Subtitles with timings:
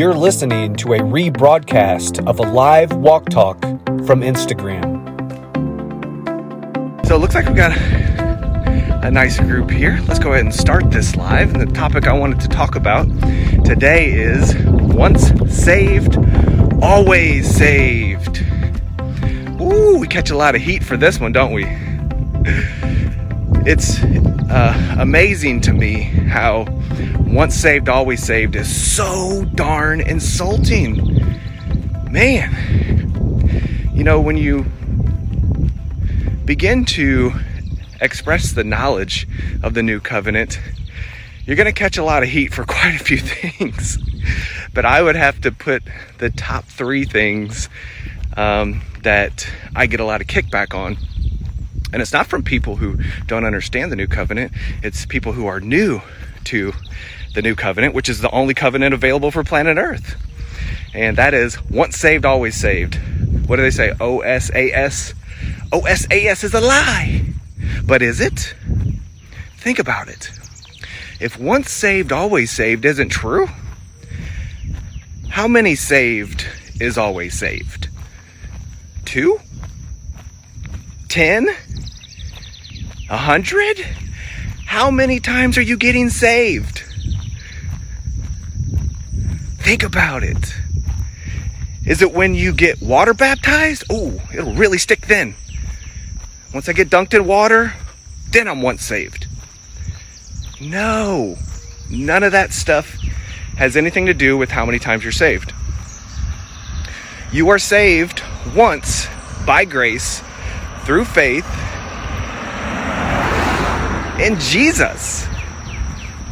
[0.00, 3.60] You're listening to a rebroadcast of a live walk talk
[4.06, 4.96] from Instagram.
[7.06, 10.00] So it looks like we've got a nice group here.
[10.08, 11.52] Let's go ahead and start this live.
[11.52, 13.10] And the topic I wanted to talk about
[13.62, 16.16] today is once saved,
[16.80, 18.42] always saved.
[19.60, 21.66] Ooh, we catch a lot of heat for this one, don't we?
[23.66, 23.98] It's
[24.50, 26.66] uh, amazing to me how
[27.20, 30.96] once saved, always saved is so darn insulting.
[32.10, 34.64] Man, you know, when you
[36.44, 37.32] begin to
[38.00, 39.28] express the knowledge
[39.62, 40.58] of the new covenant,
[41.46, 43.98] you're going to catch a lot of heat for quite a few things.
[44.74, 45.84] but I would have to put
[46.18, 47.68] the top three things
[48.36, 50.96] um, that I get a lot of kickback on.
[51.92, 55.60] And it's not from people who don't understand the new covenant, it's people who are
[55.60, 56.00] new
[56.44, 56.72] to
[57.34, 60.16] the new covenant, which is the only covenant available for planet Earth.
[60.94, 62.96] And that is once saved, always saved.
[63.46, 63.90] What do they say?
[63.90, 65.14] OSAS?
[65.70, 67.24] OSAS is a lie.
[67.84, 68.54] But is it?
[69.56, 70.30] Think about it.
[71.20, 73.48] If once saved, always saved isn't true,
[75.28, 76.46] how many saved
[76.80, 77.88] is always saved?
[79.04, 79.38] Two?
[81.08, 81.48] Ten?
[83.10, 83.80] A hundred?
[84.66, 86.84] How many times are you getting saved?
[89.58, 90.54] Think about it.
[91.84, 93.82] Is it when you get water baptized?
[93.90, 95.34] Oh, it'll really stick then.
[96.54, 97.74] Once I get dunked in water,
[98.30, 99.26] then I'm once saved.
[100.60, 101.36] No,
[101.90, 102.96] none of that stuff
[103.56, 105.52] has anything to do with how many times you're saved.
[107.32, 108.22] You are saved
[108.54, 109.08] once
[109.44, 110.22] by grace
[110.84, 111.46] through faith
[114.20, 115.26] in Jesus.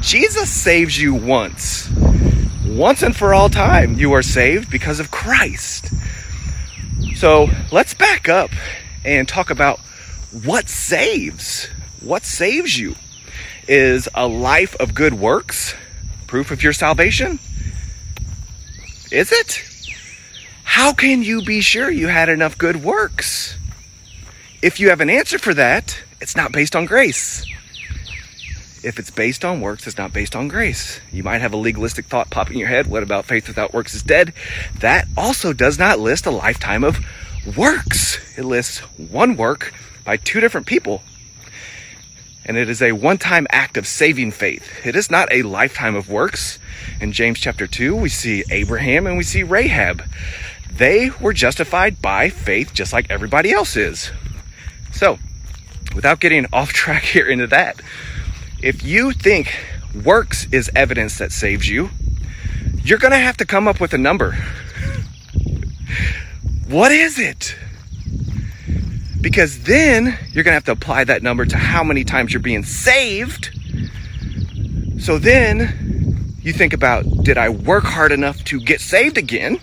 [0.00, 1.88] Jesus saves you once.
[2.66, 5.92] Once and for all time, you are saved because of Christ.
[7.14, 8.50] So let's back up
[9.04, 9.78] and talk about
[10.44, 11.68] what saves.
[12.00, 12.96] What saves you?
[13.68, 15.74] Is a life of good works
[16.26, 17.38] proof of your salvation?
[19.10, 19.62] Is it?
[20.64, 23.56] How can you be sure you had enough good works?
[24.60, 27.46] If you have an answer for that, it's not based on grace.
[28.86, 31.00] If it's based on works, it's not based on grace.
[31.10, 32.86] You might have a legalistic thought pop in your head.
[32.86, 34.32] What about faith without works is dead?
[34.78, 37.00] That also does not list a lifetime of
[37.56, 38.38] works.
[38.38, 39.74] It lists one work
[40.04, 41.02] by two different people.
[42.44, 44.86] And it is a one time act of saving faith.
[44.86, 46.60] It is not a lifetime of works.
[47.00, 50.04] In James chapter 2, we see Abraham and we see Rahab.
[50.70, 54.12] They were justified by faith just like everybody else is.
[54.92, 55.18] So,
[55.92, 57.80] without getting off track here into that,
[58.62, 59.54] if you think
[60.04, 61.90] works is evidence that saves you,
[62.82, 64.36] you're going to have to come up with a number.
[66.68, 67.56] what is it?
[69.20, 72.40] Because then you're going to have to apply that number to how many times you're
[72.40, 73.50] being saved.
[75.00, 79.60] So then you think about did I work hard enough to get saved again?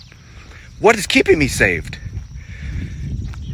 [0.79, 1.97] What is keeping me saved?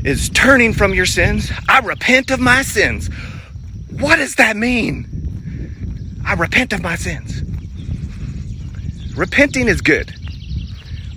[0.03, 1.51] Is turning from your sins.
[1.67, 3.07] I repent of my sins.
[3.91, 5.18] What does that mean?
[6.29, 7.41] I repent of my sins.
[9.17, 10.13] Repenting is good.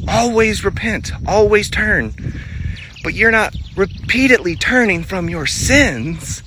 [0.09, 2.15] Always repent, always turn.
[3.05, 6.43] But you're not repeatedly turning from your sins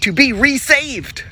[0.00, 1.24] to be resaved.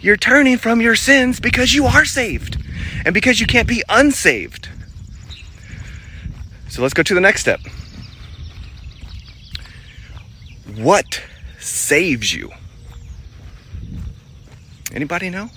[0.00, 2.60] You're turning from your sins because you are saved
[3.04, 4.68] and because you can't be unsaved.
[6.68, 7.60] So let's go to the next step.
[10.74, 11.22] What
[11.60, 12.50] saves you?
[14.94, 15.50] Anybody know?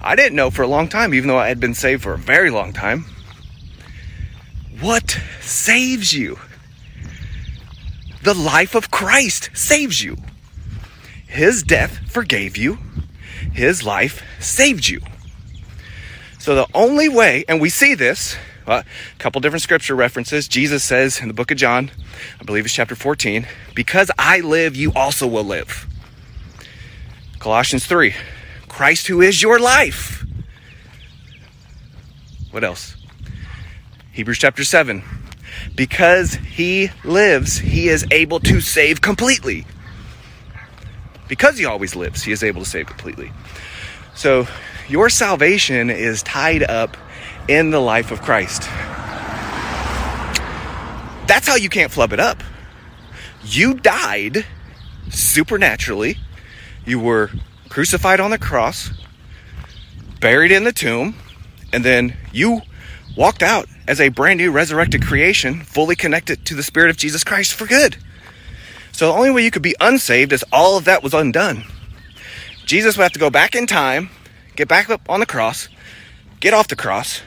[0.00, 2.18] I didn't know for a long time, even though I had been saved for a
[2.18, 3.06] very long time.
[4.80, 6.38] What saves you?
[8.22, 10.16] The life of Christ saves you.
[11.26, 12.78] His death forgave you,
[13.52, 15.00] His life saved you.
[16.38, 18.84] So, the only way, and we see this, a
[19.18, 20.46] couple different scripture references.
[20.46, 21.90] Jesus says in the book of John,
[22.40, 25.86] I believe it's chapter 14, because I live, you also will live.
[27.48, 28.14] Colossians 3,
[28.68, 30.22] Christ who is your life.
[32.50, 32.94] What else?
[34.12, 35.02] Hebrews chapter 7,
[35.74, 39.64] because he lives, he is able to save completely.
[41.26, 43.32] Because he always lives, he is able to save completely.
[44.14, 44.46] So
[44.86, 46.98] your salvation is tied up
[47.48, 48.64] in the life of Christ.
[51.26, 52.42] That's how you can't flub it up.
[53.42, 54.44] You died
[55.08, 56.18] supernaturally.
[56.88, 57.30] You were
[57.68, 58.90] crucified on the cross,
[60.22, 61.16] buried in the tomb,
[61.70, 62.62] and then you
[63.14, 67.24] walked out as a brand new resurrected creation, fully connected to the Spirit of Jesus
[67.24, 67.98] Christ for good.
[68.92, 71.64] So the only way you could be unsaved is all of that was undone.
[72.64, 74.08] Jesus would have to go back in time,
[74.56, 75.68] get back up on the cross,
[76.40, 77.20] get off the cross,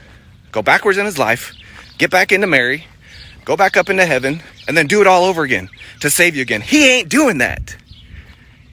[0.52, 1.54] go backwards in his life,
[2.00, 2.88] get back into Mary,
[3.46, 5.70] go back up into heaven, and then do it all over again
[6.00, 6.62] to save you again.
[6.62, 7.76] He ain't doing that.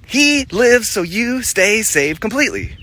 [0.09, 2.75] He lives so you stay saved completely.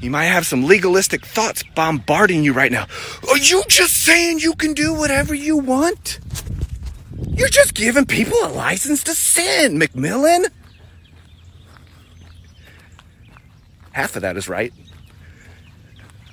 [0.00, 2.86] You might have some legalistic thoughts bombarding you right now.
[3.30, 6.20] Are you just saying you can do whatever you want?
[7.30, 10.50] You're just giving people a license to sin, McMillen.
[13.92, 14.74] Half of that is right.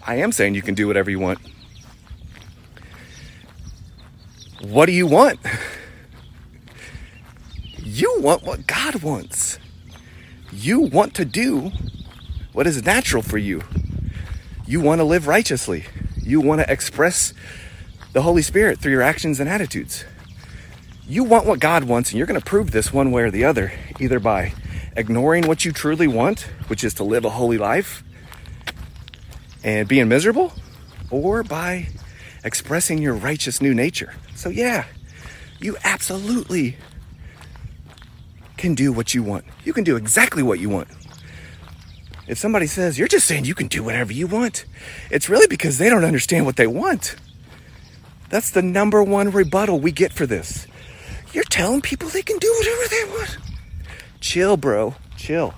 [0.05, 1.39] I am saying you can do whatever you want.
[4.61, 5.39] What do you want?
[7.85, 9.59] You want what God wants.
[10.51, 11.71] You want to do
[12.51, 13.61] what is natural for you.
[14.65, 15.85] You want to live righteously.
[16.19, 17.31] You want to express
[18.13, 20.03] the Holy Spirit through your actions and attitudes.
[21.07, 23.45] You want what God wants, and you're going to prove this one way or the
[23.45, 24.53] other, either by
[24.97, 28.03] ignoring what you truly want, which is to live a holy life
[29.63, 30.53] and being miserable,
[31.11, 31.89] or by
[32.43, 34.15] expressing your righteous new nature.
[34.33, 34.85] So, yeah,
[35.59, 36.77] you absolutely
[38.65, 39.45] can do what you want.
[39.63, 40.87] You can do exactly what you want.
[42.27, 44.65] If somebody says, You're just saying you can do whatever you want,
[45.11, 47.15] it's really because they don't understand what they want.
[48.31, 50.65] That's the number one rebuttal we get for this.
[51.31, 53.37] You're telling people they can do whatever they want.
[54.19, 54.95] Chill, bro.
[55.15, 55.53] Chill.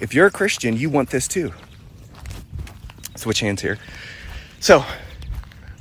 [0.00, 1.52] If you're a Christian, you want this too.
[3.14, 3.76] Switch hands here.
[4.60, 4.86] So,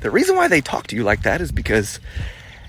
[0.02, 2.02] the reason why they talk to you like that is because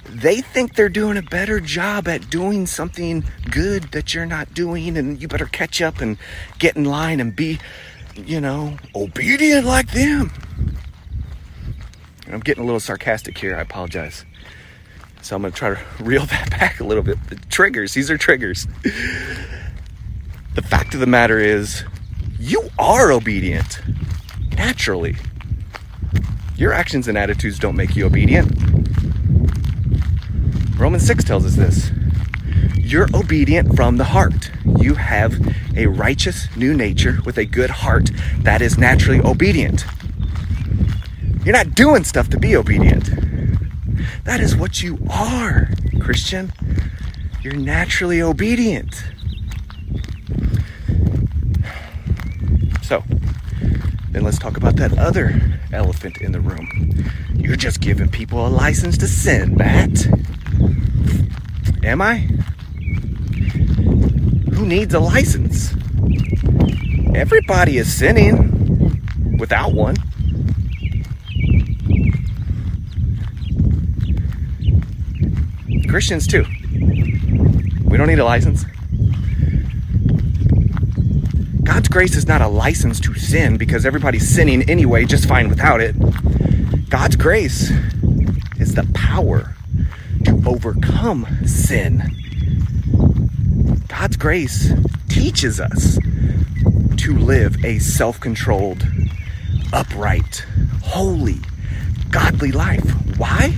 [0.08, 4.96] they think they're doing a better job at doing something good that you're not doing,
[4.96, 6.18] and you better catch up and
[6.58, 7.58] get in line and be,
[8.14, 10.30] you know, obedient like them.
[12.28, 13.56] I'm getting a little sarcastic here.
[13.56, 14.24] I apologize.
[15.22, 17.18] So I'm going to try to reel that back a little bit.
[17.28, 18.66] The triggers, these are triggers.
[20.54, 21.84] The fact of the matter is,
[22.38, 23.80] you are obedient
[24.56, 25.16] naturally.
[26.56, 28.65] Your actions and attitudes don't make you obedient.
[30.76, 31.90] Romans 6 tells us this.
[32.76, 34.50] You're obedient from the heart.
[34.78, 35.34] You have
[35.74, 39.86] a righteous new nature with a good heart that is naturally obedient.
[41.44, 43.08] You're not doing stuff to be obedient.
[44.24, 45.70] That is what you are,
[46.00, 46.52] Christian.
[47.40, 49.02] You're naturally obedient.
[52.82, 53.02] So,
[54.10, 57.08] then let's talk about that other elephant in the room.
[57.34, 60.06] You're just giving people a license to sin, Matt.
[61.86, 62.16] Am I?
[64.54, 65.72] Who needs a license?
[67.14, 69.94] Everybody is sinning without one.
[75.88, 76.44] Christians too.
[77.84, 78.64] We don't need a license.
[81.62, 85.80] God's grace is not a license to sin because everybody's sinning anyway, just fine without
[85.80, 85.94] it.
[86.90, 87.70] God's grace
[88.58, 89.55] is the power
[90.44, 92.02] overcome sin.
[93.88, 94.72] God's grace
[95.08, 95.98] teaches us
[96.96, 98.86] to live a self controlled,
[99.72, 100.44] upright,
[100.82, 101.36] holy,
[102.10, 102.88] godly life.
[103.18, 103.56] Why?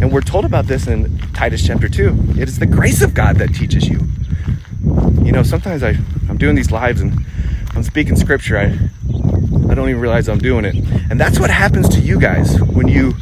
[0.00, 2.34] And we're told about this in Titus chapter 2.
[2.38, 4.00] It is the grace of God that teaches you.
[5.24, 5.96] You know, sometimes I,
[6.28, 7.24] I'm doing these lives and
[7.74, 8.58] I'm speaking scripture.
[8.58, 8.78] I,
[9.70, 10.74] I don't even realize I'm doing it.
[11.10, 13.14] And that's what happens to you guys when you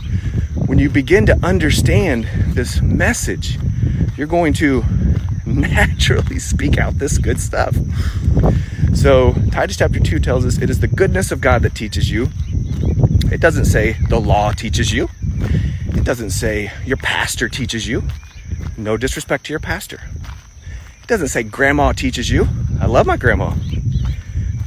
[0.66, 3.58] when you begin to understand this message.
[4.16, 4.84] You're going to
[5.46, 7.76] naturally speak out this good stuff.
[8.94, 12.28] So, Titus chapter 2 tells us it is the goodness of God that teaches you.
[13.30, 15.08] It doesn't say the law teaches you.
[15.88, 18.02] It doesn't say your pastor teaches you.
[18.76, 20.00] No disrespect to your pastor.
[21.02, 22.48] It doesn't say grandma teaches you.
[22.80, 23.54] I love my grandma.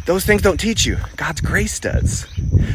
[0.06, 0.98] Those things don't teach you.
[1.18, 2.26] God's grace does.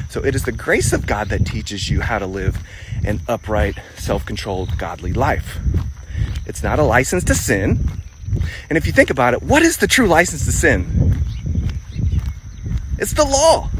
[0.08, 2.58] So it is the grace of God that teaches you how to live
[3.06, 5.58] an upright, self controlled, godly life.
[6.46, 7.88] It's not a license to sin.
[8.68, 11.22] And if you think about it, what is the true license to sin?
[12.98, 13.70] It's the law.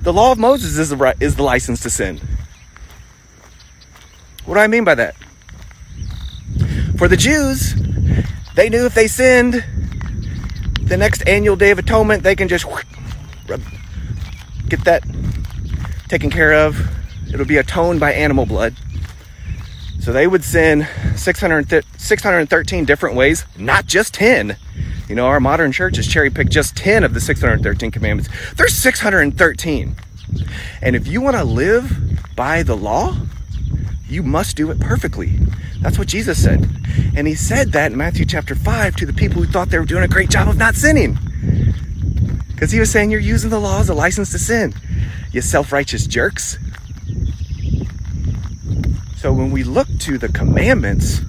[0.00, 2.20] The law of Moses is the, is the license to sin.
[4.44, 5.16] What do I mean by that?
[6.98, 7.74] For the Jews,
[8.54, 9.64] they knew if they sinned,
[10.82, 12.66] the next annual Day of Atonement, they can just
[14.68, 15.02] get that
[16.08, 16.76] taken care of.
[17.34, 18.76] It'll be atoned by animal blood.
[19.98, 20.86] So they would sin
[21.16, 24.56] 600, 613 different ways, not just 10.
[25.08, 28.30] You know, our modern church has cherry picked just 10 of the 613 commandments.
[28.54, 29.96] There's 613.
[30.80, 33.16] And if you want to live by the law,
[34.06, 35.36] you must do it perfectly.
[35.80, 36.68] That's what Jesus said.
[37.16, 39.84] And he said that in Matthew chapter 5 to the people who thought they were
[39.84, 41.18] doing a great job of not sinning.
[42.46, 44.72] Because he was saying, You're using the law as a license to sin,
[45.32, 46.58] you self righteous jerks.
[49.24, 51.22] So when we look to the commandments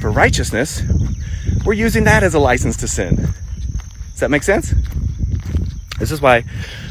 [0.00, 0.84] for righteousness,
[1.64, 3.16] we're using that as a license to sin.
[3.16, 4.72] Does that make sense?
[5.98, 6.44] This is why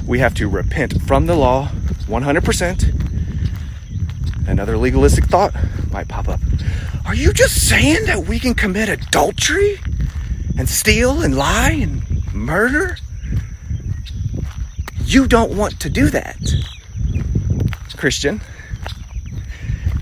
[0.06, 1.70] we have to repent from the law
[2.08, 4.50] 100%.
[4.50, 5.56] Another legalistic thought
[5.94, 6.42] might pop up.
[7.06, 9.80] Are you just saying that we can commit adultery
[10.58, 12.98] and steal and lie and murder?
[15.06, 16.38] You don't want to do that,
[17.96, 18.42] Christian.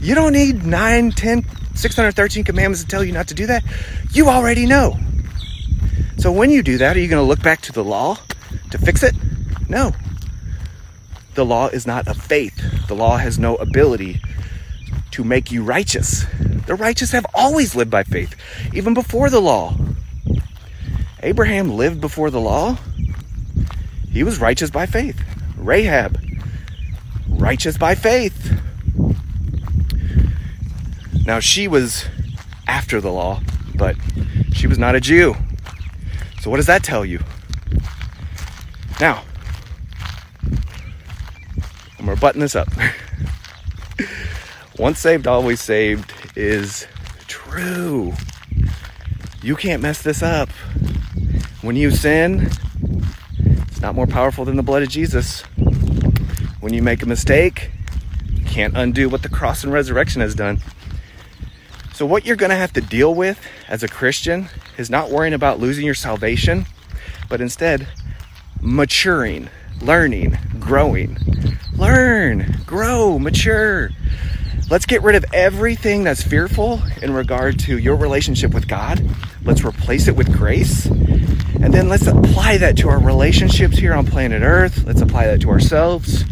[0.08, 1.46] You don't need 9, 10,
[1.76, 3.62] 613 commandments to tell you not to do that.
[4.12, 4.98] You already know.
[6.18, 8.18] So when you do that, are you going to look back to the law
[8.72, 9.14] to fix it?
[9.68, 9.92] No.
[11.34, 12.88] The law is not of faith.
[12.88, 14.22] The law has no ability
[15.12, 16.26] to make you righteous.
[16.68, 18.34] The righteous have always lived by faith,
[18.74, 19.76] even before the law.
[21.22, 22.78] Abraham lived before the law.
[24.10, 25.22] He was righteous by faith.
[25.58, 26.18] Rahab,
[27.28, 28.57] righteous by faith.
[31.28, 32.06] Now, she was
[32.70, 33.42] after the law,
[33.76, 33.98] but
[34.54, 35.36] she was not a Jew.
[36.40, 37.20] So, what does that tell you?
[39.02, 39.26] Now,
[42.00, 42.70] I'm going to button this up.
[44.80, 46.88] Once saved, always saved is
[47.28, 48.14] true.
[49.44, 50.48] You can't mess this up.
[51.62, 52.50] When you sin,
[53.68, 55.42] it's not more powerful than the blood of Jesus.
[56.62, 57.72] When you make a mistake,
[58.34, 60.62] you can't undo what the cross and resurrection has done.
[61.98, 65.34] So, what you're going to have to deal with as a Christian is not worrying
[65.34, 66.68] about losing your salvation,
[67.28, 67.88] but instead
[68.62, 69.50] maturing,
[69.82, 71.18] learning, growing.
[71.76, 73.90] Learn, grow, mature.
[74.70, 79.04] Let's get rid of everything that's fearful in regard to your relationship with God.
[79.44, 80.86] Let's replace it with grace.
[80.86, 84.84] And then let's apply that to our relationships here on planet Earth.
[84.84, 86.26] Let's apply that to ourselves.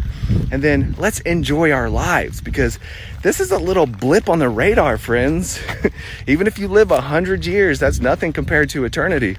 [0.50, 2.78] And then let's enjoy our lives because
[3.22, 5.60] this is a little blip on the radar, friends.
[6.26, 9.36] Even if you live a hundred years, that's nothing compared to eternity.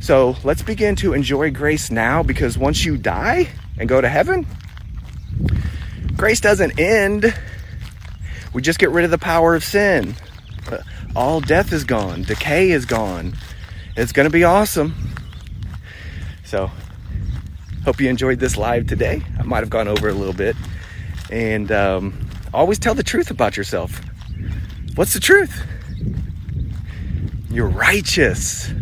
[0.00, 4.46] So let's begin to enjoy grace now because once you die and go to heaven,
[6.16, 7.34] grace doesn't end.
[8.52, 10.14] We just get rid of the power of sin.
[10.70, 10.78] Uh,
[11.14, 13.34] all death is gone, decay is gone.
[13.96, 14.94] It's going to be awesome.
[16.44, 16.70] So
[17.86, 19.22] Hope you enjoyed this live today.
[19.38, 20.56] I might have gone over a little bit.
[21.30, 24.00] And um, always tell the truth about yourself.
[24.96, 25.64] What's the truth?
[27.48, 28.72] You're righteous.